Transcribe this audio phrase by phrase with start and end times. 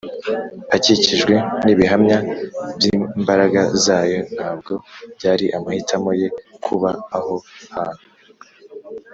[0.75, 1.33] akikijwe
[1.65, 2.17] n’ibihamya
[2.75, 4.19] by’imbaraga Zayo.
[4.35, 4.73] Ntabwo
[5.17, 6.27] byari amahitamo ye
[6.65, 7.35] kuba aho
[7.75, 8.05] hantu